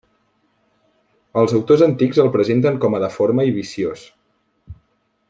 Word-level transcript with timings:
Els 1.41 1.53
autors 1.59 1.83
antics 1.89 2.21
el 2.25 2.31
presenten 2.37 2.79
com 2.87 2.97
a 3.01 3.05
deforme 3.07 3.49
i 3.51 3.55
viciós. 3.59 4.07